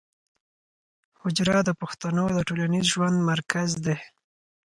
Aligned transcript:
حجره 1.21 1.59
د 1.65 1.69
پښتنو 1.81 2.25
د 2.35 2.39
ټولنیز 2.47 2.85
ژوند 2.93 3.17
مرکز 3.31 3.69
دی. 3.85 3.97